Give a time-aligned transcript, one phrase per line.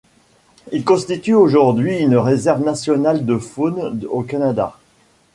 [0.71, 4.75] Il constitue aujourd'hui une réserve nationale de faune au Canada.